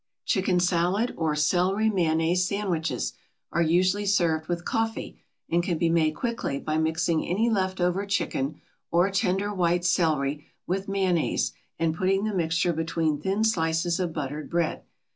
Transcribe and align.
CHICKEN 0.25 0.59
SALAD 0.59 1.13
OR 1.15 1.35
CELERY 1.35 1.91
MAYONNAISE 1.91 2.47
SANDWICHES 2.47 3.13
are 3.51 3.61
usually 3.61 4.07
served 4.07 4.47
with 4.47 4.65
coffee, 4.65 5.19
and 5.47 5.61
can 5.61 5.77
be 5.77 5.89
made 5.91 6.15
quickly 6.15 6.57
by 6.57 6.79
mixing 6.79 7.23
any 7.23 7.51
left 7.51 7.79
over 7.79 8.03
chicken, 8.07 8.59
or 8.89 9.11
tender 9.11 9.53
white 9.53 9.85
celery, 9.85 10.47
with 10.65 10.87
mayonnaise, 10.87 11.51
and 11.77 11.93
putting 11.95 12.23
the 12.23 12.33
mixture 12.33 12.73
between 12.73 13.19
thin 13.21 13.43
slices 13.43 13.99
of 13.99 14.11
buttered 14.11 14.49
bread. 14.49 14.81